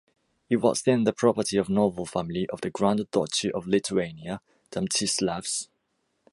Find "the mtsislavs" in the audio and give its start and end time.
4.71-5.67